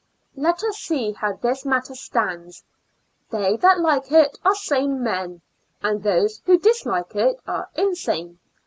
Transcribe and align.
Let 0.35 0.63
us 0.63 0.79
see 0.79 1.11
how 1.11 1.33
this 1.33 1.63
matter 1.63 1.93
stands; 1.93 2.63
they 3.29 3.55
that 3.57 3.79
like 3.81 4.11
it 4.11 4.39
are 4.43 4.55
sane 4.55 5.03
men, 5.03 5.41
and 5.83 6.01
those 6.01 6.41
who 6.45 6.57
dis 6.57 6.87
like 6.87 7.15
it 7.15 7.39
are 7.45 7.69
insane. 7.75 8.39